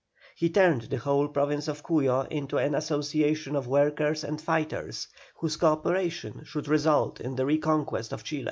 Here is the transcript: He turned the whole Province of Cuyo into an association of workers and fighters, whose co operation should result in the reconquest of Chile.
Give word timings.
He 0.35 0.49
turned 0.49 0.81
the 0.89 0.97
whole 0.97 1.27
Province 1.27 1.67
of 1.67 1.83
Cuyo 1.83 2.21
into 2.31 2.57
an 2.57 2.73
association 2.73 3.55
of 3.55 3.67
workers 3.67 4.23
and 4.23 4.41
fighters, 4.41 5.07
whose 5.35 5.57
co 5.57 5.67
operation 5.73 6.41
should 6.43 6.67
result 6.67 7.21
in 7.21 7.35
the 7.35 7.45
reconquest 7.45 8.11
of 8.11 8.23
Chile. 8.23 8.39